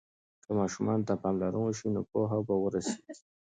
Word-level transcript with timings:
که 0.43 0.51
ماشوم 0.57 0.87
ته 1.07 1.13
پاملرنه 1.21 1.59
وسي 1.63 1.87
نو 1.93 2.01
پوهه 2.09 2.39
به 2.47 2.55
ورسيږي. 2.61 3.13